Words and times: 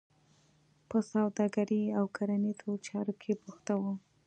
په 0.89 0.97
سوداګرۍ 1.11 1.83
او 1.97 2.05
کرنیزو 2.15 2.71
چارو 2.87 3.13
کې 3.21 3.31
بوخته 3.41 3.73
وه. 3.81 3.93